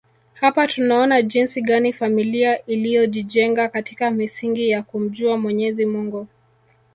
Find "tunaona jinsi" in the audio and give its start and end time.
0.67-1.61